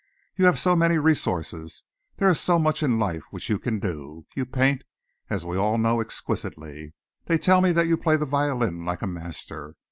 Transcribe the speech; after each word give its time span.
"You 0.35 0.45
have 0.45 0.57
so 0.57 0.75
many 0.75 0.97
resources, 0.97 1.83
there 2.17 2.27
is 2.27 2.39
so 2.39 2.57
much 2.57 2.81
in 2.81 2.97
life 2.97 3.21
which 3.29 3.51
you 3.51 3.59
can 3.59 3.77
do. 3.77 4.25
You 4.35 4.47
paint, 4.47 4.83
as 5.29 5.45
we 5.45 5.57
all 5.57 5.77
know, 5.77 6.01
exquisitely. 6.01 6.95
They 7.25 7.37
tell 7.37 7.61
me 7.61 7.71
that 7.73 7.85
you 7.85 7.97
play 7.97 8.17
the 8.17 8.25
violin 8.25 8.83
like 8.83 9.03
a 9.03 9.05
master. 9.07 9.75